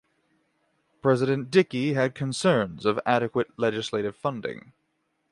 President 1.03 1.51
Dickey 1.51 1.93
had 1.93 2.15
concerns 2.15 2.87
of 2.87 2.99
adequate 3.05 3.51
legislative 3.59 4.15
funding. 4.15 4.73